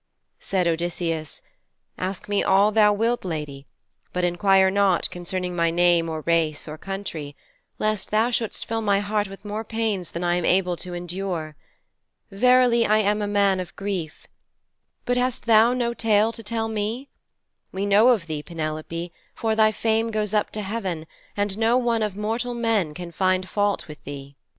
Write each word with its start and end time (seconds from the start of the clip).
Said 0.39 0.67
Odysseus, 0.67 1.43
'Ask 1.99 2.27
me 2.27 2.41
all 2.43 2.71
thou 2.71 2.91
wilt, 2.91 3.23
lady, 3.23 3.67
but 4.13 4.23
inquire 4.23 4.71
not 4.71 5.07
concerning 5.11 5.55
my 5.55 5.69
name, 5.69 6.09
or 6.09 6.21
race, 6.21 6.67
or 6.67 6.75
country, 6.75 7.35
lest 7.77 8.09
thou 8.09 8.31
shouldst 8.31 8.65
fill 8.65 8.81
my 8.81 8.99
heart 8.99 9.27
with 9.27 9.45
more 9.45 9.63
pains 9.63 10.09
than 10.09 10.23
I 10.23 10.37
am 10.37 10.43
able 10.43 10.75
to 10.77 10.95
endure. 10.95 11.55
Verily 12.31 12.83
I 12.83 12.97
am 12.97 13.21
a 13.21 13.27
man 13.27 13.59
of 13.59 13.75
grief. 13.75 14.25
But 15.05 15.17
hast 15.17 15.45
thou 15.45 15.71
no 15.71 15.93
tale 15.93 16.31
to 16.31 16.41
tell 16.41 16.67
me? 16.67 17.09
We 17.71 17.85
know 17.85 18.07
of 18.07 18.25
thee, 18.25 18.41
Penelope, 18.41 19.13
for 19.35 19.55
thy 19.55 19.71
fame 19.71 20.09
goes 20.09 20.33
up 20.33 20.49
to 20.53 20.63
heaven, 20.63 21.05
and 21.37 21.59
no 21.59 21.77
one 21.77 22.01
of 22.01 22.17
mortal 22.17 22.55
men 22.55 22.95
can 22.95 23.11
find 23.11 23.47
fault 23.47 23.87
with 23.87 24.03
thee.' 24.05 24.35